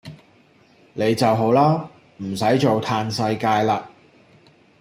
[0.93, 1.87] 你就好啦！
[2.17, 3.87] 唔駛做嘆世界啦